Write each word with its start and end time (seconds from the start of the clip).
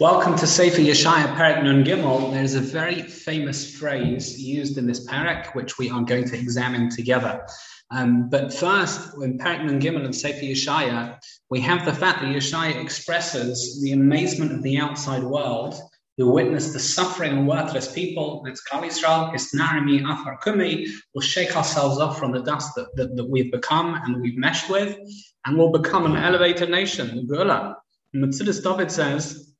Welcome 0.00 0.36
to 0.38 0.46
Sefer 0.46 0.80
Yeshaya 0.80 1.36
Parak 1.36 1.62
Nun 1.62 1.84
Gimel. 1.84 2.32
There's 2.32 2.54
a 2.54 2.60
very 2.60 3.02
famous 3.02 3.76
phrase 3.76 4.40
used 4.40 4.78
in 4.78 4.86
this 4.86 5.06
parak, 5.06 5.54
which 5.54 5.76
we 5.76 5.90
are 5.90 6.00
going 6.02 6.24
to 6.30 6.38
examine 6.38 6.88
together. 6.88 7.44
Um, 7.90 8.30
but 8.30 8.54
first, 8.54 9.14
in 9.22 9.38
Parak 9.38 9.64
Nun 9.64 9.80
Gimel 9.80 10.06
of 10.06 10.14
Sefer 10.14 10.40
Yeshaya, 10.40 11.18
we 11.50 11.60
have 11.60 11.84
the 11.84 11.92
fact 11.92 12.22
that 12.22 12.34
Yeshaya 12.34 12.82
expresses 12.82 13.82
the 13.82 13.92
amazement 13.92 14.52
of 14.52 14.62
the 14.62 14.78
outside 14.78 15.22
world 15.22 15.74
who 16.16 16.32
witness 16.32 16.72
the 16.72 16.80
suffering 16.80 17.38
of 17.38 17.44
worthless 17.44 17.92
people. 17.92 18.42
It's 18.46 18.62
Klal 18.66 18.84
Yisrael, 18.84 19.34
it's 19.34 19.54
Narimi 19.54 20.02
Afar 20.10 20.38
Kumi. 20.38 20.86
We'll 21.14 21.22
shake 21.22 21.54
ourselves 21.54 21.98
off 21.98 22.18
from 22.18 22.32
the 22.32 22.42
dust 22.42 22.74
that, 22.76 22.96
that, 22.96 23.14
that, 23.16 23.28
we've 23.28 23.52
become 23.52 23.94
and 23.94 24.22
we've 24.22 24.38
meshed 24.38 24.70
with, 24.70 24.96
and 25.44 25.58
we'll 25.58 25.70
become 25.70 26.06
an 26.06 26.16
elevated 26.16 26.70
nation, 26.70 27.14
the 27.14 27.22
Geulah. 27.34 27.76
Metzudas 28.14 28.62
David 28.62 28.90
says, 28.90 29.51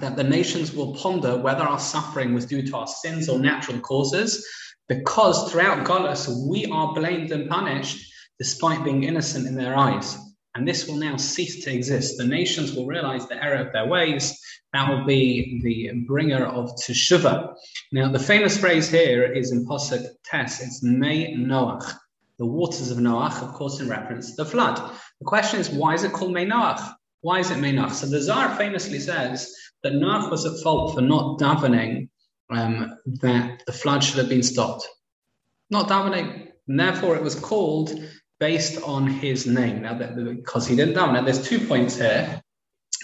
that 0.00 0.16
the 0.16 0.24
nations 0.24 0.72
will 0.72 0.94
ponder 0.94 1.36
whether 1.36 1.62
our 1.62 1.78
suffering 1.78 2.34
was 2.34 2.46
due 2.46 2.66
to 2.66 2.76
our 2.76 2.86
sins 2.86 3.28
or 3.28 3.38
natural 3.38 3.80
causes, 3.80 4.46
because 4.88 5.50
throughout 5.50 5.86
Golas 5.86 6.28
we 6.48 6.66
are 6.66 6.94
blamed 6.94 7.32
and 7.32 7.48
punished 7.48 8.04
despite 8.38 8.84
being 8.84 9.04
innocent 9.04 9.46
in 9.46 9.54
their 9.54 9.76
eyes. 9.76 10.16
And 10.54 10.66
this 10.66 10.88
will 10.88 10.96
now 10.96 11.16
cease 11.16 11.64
to 11.64 11.72
exist. 11.72 12.16
The 12.18 12.24
nations 12.24 12.72
will 12.72 12.86
realize 12.86 13.26
the 13.28 13.42
error 13.42 13.66
of 13.66 13.72
their 13.72 13.86
ways. 13.86 14.38
That 14.72 14.90
will 14.90 15.04
be 15.04 15.60
the 15.62 16.04
bringer 16.06 16.44
of 16.44 16.70
Teshuvah. 16.76 17.54
Now, 17.92 18.10
the 18.10 18.18
famous 18.18 18.58
phrase 18.58 18.88
here 18.88 19.24
is 19.24 19.52
in 19.52 19.66
Pasuk 19.66 20.04
Tes. 20.24 20.60
It's 20.60 20.82
Mei 20.82 21.34
Noach, 21.34 21.94
the 22.38 22.46
waters 22.46 22.90
of 22.90 22.98
Noach, 22.98 23.42
of 23.42 23.52
course, 23.54 23.80
in 23.80 23.88
reference 23.88 24.30
to 24.30 24.44
the 24.44 24.50
flood. 24.50 24.76
The 25.20 25.26
question 25.26 25.60
is, 25.60 25.70
why 25.70 25.94
is 25.94 26.04
it 26.04 26.12
called 26.12 26.32
Mei 26.32 26.46
Noach? 26.46 26.94
Why 27.20 27.40
is 27.40 27.50
it 27.50 27.58
Mei 27.58 27.72
Noach? 27.72 27.92
So 27.92 28.06
the 28.06 28.20
Zohar 28.20 28.56
famously 28.56 29.00
says 29.00 29.52
that 29.82 29.92
Noach 29.92 30.30
was 30.30 30.46
at 30.46 30.62
fault 30.62 30.94
for 30.94 31.00
not 31.00 31.38
davening 31.38 32.08
um, 32.50 32.96
that 33.20 33.62
the 33.66 33.72
flood 33.72 34.04
should 34.04 34.18
have 34.18 34.28
been 34.28 34.42
stopped. 34.42 34.88
Not 35.70 35.88
davening. 35.88 36.48
And 36.68 36.78
therefore, 36.78 37.16
it 37.16 37.22
was 37.22 37.34
called 37.34 37.92
based 38.38 38.82
on 38.82 39.06
his 39.06 39.46
name. 39.46 39.82
Now, 39.82 39.94
because 39.94 40.66
he 40.66 40.76
didn't 40.76 40.94
daven. 40.94 41.14
Now, 41.14 41.22
there's 41.22 41.46
two 41.46 41.66
points 41.66 41.96
here 41.96 42.42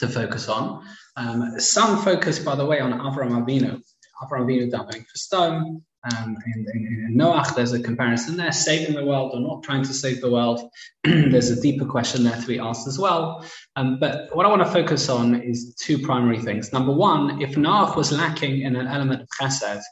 to 0.00 0.08
focus 0.08 0.48
on. 0.48 0.84
Um, 1.16 1.60
some 1.60 2.02
focus, 2.02 2.38
by 2.38 2.54
the 2.54 2.64
way, 2.64 2.80
on 2.80 2.92
Avram 2.92 3.30
Avinu. 3.30 3.82
Avram 4.22 4.46
Avinu 4.46 4.70
davening 4.70 5.04
for 5.06 5.18
Sedom. 5.18 5.82
Um, 6.04 6.36
in, 6.46 6.66
in, 6.74 7.06
in, 7.08 7.16
Noach, 7.16 7.56
there's 7.56 7.72
a 7.72 7.80
comparison 7.80 8.36
there, 8.36 8.52
saving 8.52 8.94
the 8.94 9.04
world 9.04 9.32
or 9.34 9.40
not 9.40 9.64
trying 9.64 9.82
to 9.82 9.92
save 9.92 10.20
the 10.20 10.30
world. 10.30 10.60
there's 11.04 11.50
a 11.50 11.60
deeper 11.60 11.84
question 11.84 12.22
there 12.22 12.40
to 12.40 12.46
be 12.46 12.60
asked 12.60 12.86
as 12.86 12.98
well. 12.98 13.44
Um, 13.74 13.98
but 13.98 14.34
what 14.34 14.46
I 14.46 14.48
want 14.48 14.62
to 14.62 14.70
focus 14.70 15.08
on 15.08 15.42
is 15.42 15.74
two 15.74 15.98
primary 15.98 16.38
things. 16.38 16.72
Number 16.72 16.92
one, 16.92 17.42
if 17.42 17.56
Noach 17.56 17.96
was 17.96 18.12
lacking 18.12 18.62
in 18.62 18.76
an 18.76 18.86
element 18.86 19.22
of 19.22 19.28
chesed, 19.40 19.82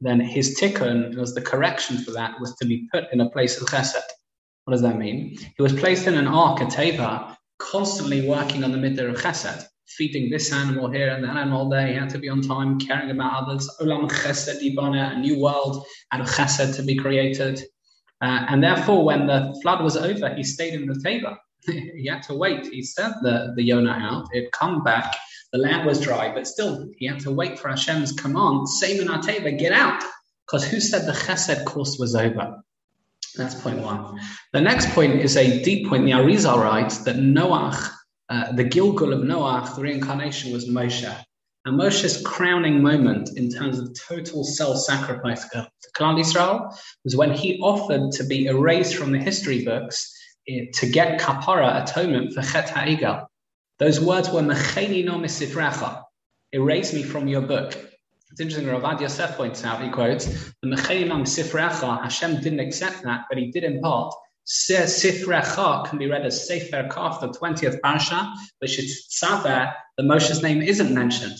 then 0.00 0.20
his 0.20 0.58
tikkun 0.58 1.16
was 1.16 1.34
the 1.34 1.42
correction 1.42 1.98
for 1.98 2.12
that 2.12 2.40
was 2.40 2.54
to 2.56 2.64
be 2.66 2.88
put 2.92 3.12
in 3.12 3.20
a 3.20 3.28
place 3.30 3.60
of 3.60 3.66
chesed. 3.66 3.96
What 4.64 4.72
does 4.72 4.82
that 4.82 4.98
mean? 4.98 5.36
He 5.56 5.62
was 5.62 5.72
placed 5.72 6.06
in 6.06 6.14
an 6.14 6.28
ark, 6.28 6.60
a 6.60 6.66
teva, 6.66 7.36
constantly 7.58 8.26
working 8.26 8.62
on 8.62 8.70
the 8.70 8.78
midah 8.78 9.10
of 9.10 9.16
chesed 9.16 9.66
feeding 9.96 10.30
this 10.30 10.52
animal 10.52 10.90
here 10.90 11.10
and 11.10 11.24
that 11.24 11.36
animal 11.36 11.68
there. 11.68 11.86
He 11.86 11.94
had 11.94 12.10
to 12.10 12.18
be 12.18 12.28
on 12.28 12.42
time, 12.42 12.78
caring 12.78 13.10
about 13.10 13.42
others. 13.42 13.68
Olam 13.80 14.10
chesed 14.10 14.62
ibana, 14.62 15.16
a 15.16 15.18
new 15.18 15.40
world 15.40 15.84
of 16.12 16.26
chesed 16.26 16.76
to 16.76 16.82
be 16.82 16.96
created. 16.96 17.62
Uh, 18.20 18.46
and 18.48 18.62
therefore, 18.62 19.04
when 19.04 19.26
the 19.26 19.58
flood 19.62 19.82
was 19.82 19.96
over, 19.96 20.34
he 20.34 20.44
stayed 20.44 20.74
in 20.74 20.86
the 20.86 20.94
teva. 20.94 21.36
he 21.66 22.06
had 22.06 22.22
to 22.24 22.34
wait. 22.34 22.66
He 22.66 22.82
sent 22.82 23.14
the, 23.22 23.52
the 23.56 23.62
Yonah 23.62 23.90
out. 23.90 24.28
It 24.32 24.52
come 24.52 24.82
back. 24.82 25.16
The 25.52 25.58
land 25.58 25.86
was 25.86 26.00
dry, 26.00 26.32
but 26.32 26.46
still, 26.46 26.88
he 26.96 27.06
had 27.06 27.20
to 27.20 27.32
wait 27.32 27.58
for 27.58 27.68
Hashem's 27.68 28.12
command. 28.12 28.68
Same 28.68 29.00
in 29.00 29.10
our 29.10 29.20
teva, 29.20 29.58
get 29.58 29.72
out. 29.72 30.02
Because 30.46 30.66
who 30.66 30.80
said 30.80 31.06
the 31.06 31.12
chesed 31.12 31.64
course 31.64 31.96
was 31.98 32.14
over? 32.14 32.62
That's 33.36 33.54
point 33.54 33.78
one. 33.78 34.20
The 34.52 34.60
next 34.60 34.90
point 34.90 35.20
is 35.20 35.36
a 35.36 35.62
deep 35.62 35.88
point. 35.88 36.04
The 36.04 36.12
Arizal 36.12 36.62
writes 36.62 36.98
that 36.98 37.16
Noach 37.16 37.90
uh, 38.30 38.52
the 38.52 38.64
Gilgul 38.64 39.12
of 39.12 39.20
Noach, 39.20 39.74
the 39.74 39.82
reincarnation, 39.82 40.52
was 40.52 40.68
Moshe. 40.68 41.24
And 41.64 41.78
Moshe's 41.78 42.22
crowning 42.24 42.80
moment 42.80 43.36
in 43.36 43.50
terms 43.50 43.78
of 43.78 43.92
total 44.08 44.44
self-sacrifice 44.44 45.48
to 45.48 45.68
Klal 45.96 46.18
Yisrael 46.18 46.74
was 47.04 47.16
when 47.16 47.32
he 47.32 47.58
offered 47.58 48.12
to 48.12 48.24
be 48.24 48.46
erased 48.46 48.96
from 48.96 49.12
the 49.12 49.18
history 49.18 49.64
books 49.64 50.16
eh, 50.48 50.66
to 50.74 50.88
get 50.88 51.20
kapara 51.20 51.82
atonement 51.82 52.32
for 52.32 52.42
Chet 52.42 52.70
Ha'igel. 52.70 53.26
Those 53.78 54.00
words 54.00 54.30
were 54.30 54.42
Mecheni 54.42 55.04
no 55.04 55.18
misifracha, 55.18 56.04
erase 56.52 56.94
me 56.94 57.02
from 57.02 57.28
your 57.28 57.42
book. 57.42 57.76
It's 58.30 58.40
interesting, 58.40 58.72
Ravad 58.72 59.00
Yosef 59.00 59.36
points 59.36 59.64
out, 59.64 59.82
he 59.82 59.90
quotes, 59.90 60.26
the 60.62 60.68
Mecheni 60.68 61.08
no 61.08 61.16
misifracha, 61.16 62.02
Hashem 62.02 62.40
didn't 62.40 62.60
accept 62.60 63.02
that, 63.02 63.24
but 63.28 63.38
he 63.38 63.50
did 63.50 63.64
in 63.64 63.80
part 63.80 64.14
Sifrecha 64.50 65.88
can 65.88 65.96
be 65.96 66.08
read 66.08 66.26
as 66.26 66.48
Sefer 66.48 66.88
Kaf, 66.90 67.20
the 67.20 67.28
20th 67.28 67.80
parasha, 67.82 68.34
which 68.58 68.80
is 68.80 69.06
Tzaver, 69.08 69.72
the 69.96 70.02
Moshe's 70.02 70.42
name 70.42 70.60
isn't 70.60 70.92
mentioned. 70.92 71.38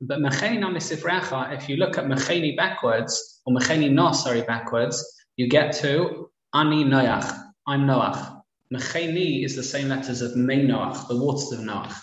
But 0.00 0.18
Mecheni 0.18 0.60
Sifrecha, 0.78 1.56
if 1.56 1.68
you 1.68 1.76
look 1.76 1.96
at 1.96 2.06
Mecheni 2.06 2.56
backwards, 2.56 3.40
or 3.46 3.54
Mecheni 3.54 3.92
No, 3.92 4.10
sorry, 4.10 4.42
backwards, 4.42 5.00
you 5.36 5.48
get 5.48 5.72
to 5.74 6.28
Ani 6.52 6.84
Noach, 6.84 7.40
I'm 7.68 7.82
Noach. 7.82 8.42
Mecheni 8.74 9.44
is 9.44 9.54
the 9.54 9.62
same 9.62 9.88
letters 9.88 10.20
of 10.20 10.34
Me 10.34 10.66
Noach, 10.66 11.06
the 11.06 11.16
waters 11.16 11.52
of 11.52 11.60
Noach. 11.60 11.94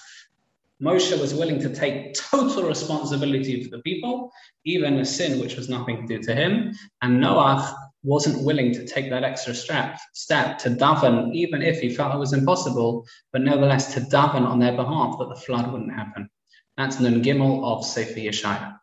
Moshe 0.82 1.20
was 1.20 1.34
willing 1.34 1.60
to 1.60 1.76
take 1.76 2.14
total 2.14 2.64
responsibility 2.64 3.64
for 3.64 3.76
the 3.76 3.82
people, 3.84 4.32
even 4.64 5.00
a 5.00 5.06
sin 5.06 5.42
which 5.42 5.58
was 5.58 5.68
nothing 5.68 6.08
to 6.08 6.18
do 6.18 6.24
to 6.24 6.34
him. 6.34 6.72
And 7.02 7.22
Noach 7.22 7.74
wasn't 8.08 8.42
willing 8.46 8.74
to 8.74 8.86
take 8.86 9.10
that 9.10 9.26
extra 9.26 9.54
step, 9.54 10.00
step 10.14 10.58
to 10.60 10.70
daven, 10.70 11.36
even 11.36 11.62
if 11.62 11.82
he 11.82 11.94
felt 11.94 12.16
it 12.16 12.18
was 12.18 12.32
impossible, 12.32 13.06
but 13.34 13.42
nevertheless 13.42 13.94
to 13.94 14.00
daven 14.00 14.48
on 14.48 14.60
their 14.60 14.76
behalf 14.76 15.18
that 15.20 15.28
the 15.28 15.36
flood 15.36 15.70
wouldn't 15.70 15.92
happen. 15.92 16.30
That's 16.78 17.02
Nun 17.02 17.22
Gimel 17.22 17.66
of 17.66 17.86
Sefer 17.86 18.20
Yeshaya. 18.20 18.78